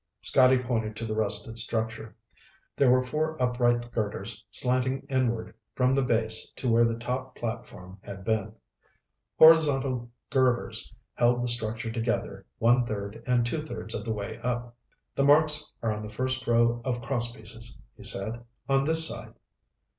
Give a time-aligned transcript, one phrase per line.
[0.21, 2.15] Scotty pointed to the rusted structure.
[2.75, 7.99] There were four upright girders slanting inward from the base to where the top platform
[8.01, 8.55] had been.
[9.37, 14.75] Horizontal girders held the structure together one third and two thirds of the way up.
[15.13, 18.43] "The marks are on the first row of cross pieces," he said.
[18.67, 19.35] "On this side."